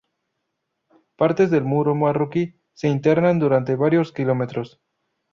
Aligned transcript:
Partes 1.15 1.51
del 1.51 1.63
muro 1.63 1.93
marroquí 1.93 2.59
se 2.73 2.87
internan 2.87 3.37
durante 3.37 3.75
varios 3.75 4.11
km. 4.11 4.63